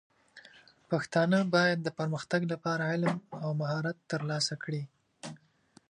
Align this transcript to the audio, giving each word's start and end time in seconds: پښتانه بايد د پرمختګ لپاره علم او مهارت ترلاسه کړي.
پښتانه 0.89 1.37
بايد 1.53 1.79
د 1.83 1.87
پرمختګ 1.99 2.41
لپاره 2.53 2.83
علم 2.93 3.15
او 3.43 3.49
مهارت 3.61 3.97
ترلاسه 4.11 4.53
کړي. 4.63 4.83